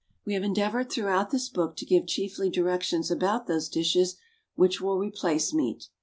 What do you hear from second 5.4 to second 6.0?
meat.